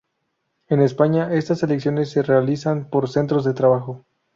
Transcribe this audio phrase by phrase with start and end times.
[0.67, 4.03] En España, estas elecciones se realizan por centros de trabajo.